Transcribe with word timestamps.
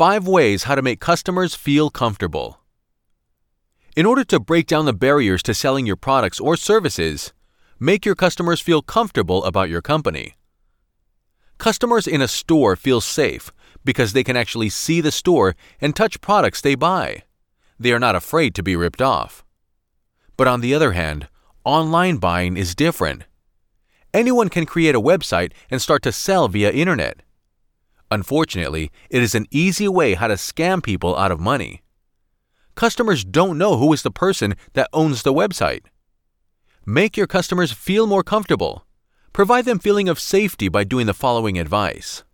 5 0.00 0.26
ways 0.26 0.62
how 0.62 0.74
to 0.74 0.80
make 0.80 0.98
customers 0.98 1.54
feel 1.54 1.90
comfortable. 1.90 2.60
In 3.94 4.06
order 4.06 4.24
to 4.24 4.40
break 4.40 4.66
down 4.66 4.86
the 4.86 4.94
barriers 4.94 5.42
to 5.42 5.52
selling 5.52 5.84
your 5.84 5.94
products 5.94 6.40
or 6.40 6.56
services, 6.56 7.34
make 7.78 8.06
your 8.06 8.14
customers 8.14 8.62
feel 8.62 8.80
comfortable 8.80 9.44
about 9.44 9.68
your 9.68 9.82
company. 9.82 10.36
Customers 11.58 12.06
in 12.06 12.22
a 12.22 12.28
store 12.28 12.76
feel 12.76 13.02
safe 13.02 13.52
because 13.84 14.14
they 14.14 14.24
can 14.24 14.38
actually 14.38 14.70
see 14.70 15.02
the 15.02 15.12
store 15.12 15.54
and 15.82 15.94
touch 15.94 16.22
products 16.22 16.62
they 16.62 16.74
buy. 16.74 17.24
They 17.78 17.92
are 17.92 18.00
not 18.00 18.16
afraid 18.16 18.54
to 18.54 18.62
be 18.62 18.76
ripped 18.76 19.02
off. 19.02 19.44
But 20.38 20.48
on 20.48 20.62
the 20.62 20.72
other 20.72 20.92
hand, 20.92 21.28
online 21.62 22.16
buying 22.16 22.56
is 22.56 22.74
different. 22.74 23.24
Anyone 24.14 24.48
can 24.48 24.64
create 24.64 24.94
a 24.94 25.06
website 25.12 25.52
and 25.70 25.82
start 25.82 26.02
to 26.04 26.10
sell 26.10 26.48
via 26.48 26.72
internet. 26.72 27.20
Unfortunately, 28.10 28.90
it 29.08 29.22
is 29.22 29.34
an 29.34 29.46
easy 29.50 29.86
way 29.86 30.14
how 30.14 30.26
to 30.26 30.34
scam 30.34 30.82
people 30.82 31.16
out 31.16 31.30
of 31.30 31.38
money. 31.38 31.82
Customers 32.74 33.24
don't 33.24 33.58
know 33.58 33.76
who 33.76 33.92
is 33.92 34.02
the 34.02 34.10
person 34.10 34.56
that 34.72 34.88
owns 34.92 35.22
the 35.22 35.32
website. 35.32 35.82
Make 36.84 37.16
your 37.16 37.26
customers 37.26 37.72
feel 37.72 38.06
more 38.06 38.24
comfortable. 38.24 38.84
Provide 39.32 39.64
them 39.64 39.78
feeling 39.78 40.08
of 40.08 40.18
safety 40.18 40.68
by 40.68 40.82
doing 40.82 41.06
the 41.06 41.14
following 41.14 41.58
advice. 41.58 42.24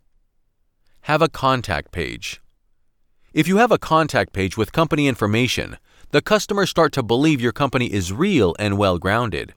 Have 1.02 1.20
a 1.20 1.28
contact 1.28 1.92
page. 1.92 2.40
If 3.34 3.46
you 3.46 3.58
have 3.58 3.70
a 3.70 3.78
contact 3.78 4.32
page 4.32 4.56
with 4.56 4.72
company 4.72 5.06
information, 5.08 5.76
the 6.10 6.22
customers 6.22 6.70
start 6.70 6.92
to 6.94 7.02
believe 7.02 7.40
your 7.40 7.52
company 7.52 7.92
is 7.92 8.12
real 8.12 8.54
and 8.58 8.78
well 8.78 8.98
grounded. 8.98 9.52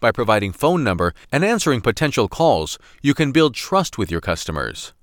By 0.00 0.10
providing 0.12 0.52
phone 0.52 0.82
number 0.82 1.12
and 1.30 1.44
answering 1.44 1.82
potential 1.82 2.28
calls, 2.28 2.78
you 3.02 3.12
can 3.12 3.32
build 3.32 3.54
trust 3.54 3.98
with 3.98 4.10
your 4.10 4.20
customers. 4.20 4.94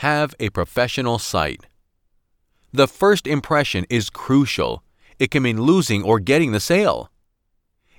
Have 0.00 0.34
a 0.38 0.50
professional 0.50 1.18
site. 1.18 1.64
The 2.70 2.86
first 2.86 3.26
impression 3.26 3.86
is 3.88 4.10
crucial. 4.10 4.82
It 5.18 5.30
can 5.30 5.42
mean 5.42 5.62
losing 5.62 6.02
or 6.02 6.20
getting 6.20 6.52
the 6.52 6.60
sale. 6.60 7.10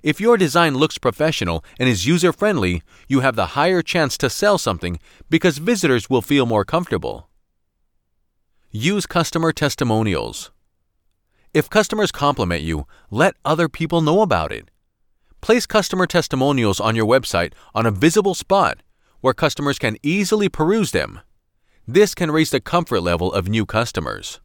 If 0.03 0.21
your 0.21 0.38
design 0.38 0.75
looks 0.75 0.99
professional 0.99 1.66
and 1.80 1.89
is 1.89 2.05
user 2.05 2.31
friendly, 2.31 2.83
you 3.08 3.21
have 3.21 3.36
the 3.36 3.58
higher 3.58 3.81
chance 3.81 4.16
to 4.19 4.30
sell 4.30 4.59
something 4.59 4.99
because 5.31 5.58
visitors 5.58 6.08
will 6.08 6.21
feel 6.21 6.45
more 6.45 6.63
comfortable. 6.63 7.30
Use 8.69 9.08
customer 9.08 9.52
testimonials. 9.52 10.52
If 11.52 11.67
customers 11.67 12.11
compliment 12.11 12.61
you, 12.61 12.86
let 13.09 13.33
other 13.43 13.67
people 13.67 14.02
know 14.02 14.21
about 14.21 14.52
it. 14.52 14.69
Place 15.41 15.66
customer 15.66 16.05
testimonials 16.05 16.80
on 16.80 16.95
your 16.95 17.08
website 17.08 17.53
on 17.73 17.88
a 17.88 17.91
visible 17.91 18.36
spot 18.36 18.83
where 19.21 19.33
customers 19.33 19.80
can 19.80 19.97
easily 20.03 20.47
peruse 20.47 20.91
them. 20.91 21.21
This 21.89 22.13
can 22.13 22.31
raise 22.31 22.52
the 22.52 22.59
comfort 22.59 22.99
level 22.99 23.31
of 23.31 23.47
new 23.47 23.66
customers. 23.66 24.41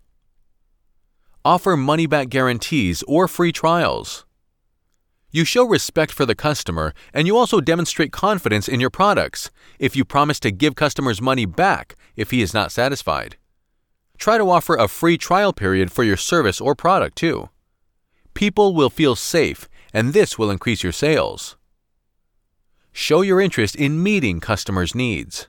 Offer 1.45 1.77
money 1.77 2.07
back 2.07 2.29
guarantees 2.29 3.03
or 3.09 3.27
free 3.27 3.51
trials. 3.51 4.25
You 5.33 5.45
show 5.45 5.67
respect 5.67 6.13
for 6.13 6.25
the 6.25 6.37
customer 6.37 6.95
and 7.13 7.27
you 7.27 7.37
also 7.37 7.61
demonstrate 7.61 8.13
confidence 8.13 8.69
in 8.69 8.79
your 8.79 8.91
products 8.91 9.51
if 9.81 9.97
you 9.97 10.05
promise 10.05 10.39
to 10.39 10.53
give 10.53 10.77
customers 10.77 11.21
money 11.21 11.45
back 11.45 11.97
if 12.15 12.31
he 12.31 12.43
is 12.43 12.55
not 12.55 12.71
satisfied. 12.71 13.37
Try 14.19 14.39
to 14.39 14.49
offer 14.49 14.77
a 14.77 14.87
free 14.87 15.19
trial 15.19 15.53
period 15.53 15.91
for 15.91 16.05
your 16.05 16.17
service 16.17 16.61
or 16.61 16.77
product 16.77 17.17
too. 17.17 17.49
People 18.35 18.73
will 18.73 18.91
feel 18.91 19.17
safe 19.17 19.69
and 19.93 20.13
this 20.13 20.39
will 20.39 20.51
increase 20.51 20.85
your 20.85 20.93
sales. 20.93 21.57
Show 22.93 23.23
your 23.23 23.41
interest 23.41 23.75
in 23.75 24.01
meeting 24.01 24.39
customers' 24.39 24.95
needs. 24.95 25.49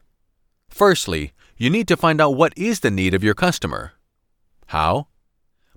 Firstly, 0.69 1.33
you 1.57 1.69
need 1.69 1.87
to 1.87 1.97
find 1.97 2.19
out 2.19 2.35
what 2.35 2.57
is 2.57 2.79
the 2.79 2.91
need 2.91 3.13
of 3.13 3.23
your 3.23 3.33
customer. 3.33 3.93
How? 4.67 5.07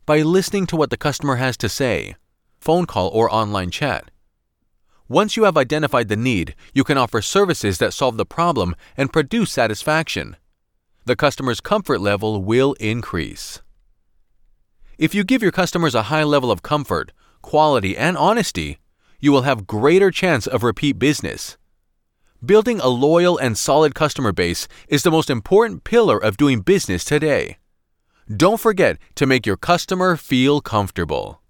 By 0.04 0.22
listening 0.22 0.66
to 0.66 0.76
what 0.76 0.90
the 0.90 0.96
customer 0.96 1.36
has 1.36 1.56
to 1.58 1.68
say, 1.68 2.16
phone 2.58 2.86
call 2.86 3.08
or 3.08 3.32
online 3.32 3.70
chat. 3.70 4.10
Once 5.08 5.36
you 5.36 5.44
have 5.44 5.56
identified 5.56 6.08
the 6.08 6.16
need, 6.16 6.54
you 6.74 6.82
can 6.82 6.98
offer 6.98 7.22
services 7.22 7.78
that 7.78 7.92
solve 7.92 8.16
the 8.16 8.26
problem 8.26 8.74
and 8.96 9.12
produce 9.12 9.52
satisfaction. 9.52 10.36
The 11.04 11.14
customer's 11.14 11.60
comfort 11.60 12.00
level 12.00 12.42
will 12.42 12.72
increase. 12.80 13.62
If 14.98 15.14
you 15.14 15.22
give 15.22 15.42
your 15.42 15.52
customers 15.52 15.94
a 15.94 16.04
high 16.04 16.24
level 16.24 16.50
of 16.50 16.62
comfort, 16.62 17.12
quality, 17.42 17.96
and 17.96 18.16
honesty, 18.16 18.78
you 19.20 19.30
will 19.30 19.42
have 19.42 19.66
greater 19.66 20.10
chance 20.10 20.46
of 20.46 20.64
repeat 20.64 20.98
business. 20.98 21.56
Building 22.44 22.80
a 22.80 22.88
loyal 22.88 23.38
and 23.38 23.56
solid 23.56 23.94
customer 23.94 24.30
base 24.30 24.68
is 24.88 25.02
the 25.02 25.10
most 25.10 25.30
important 25.30 25.84
pillar 25.84 26.22
of 26.22 26.36
doing 26.36 26.60
business 26.60 27.02
today. 27.02 27.56
Don't 28.34 28.60
forget 28.60 28.98
to 29.14 29.24
make 29.24 29.46
your 29.46 29.56
customer 29.56 30.16
feel 30.16 30.60
comfortable. 30.60 31.40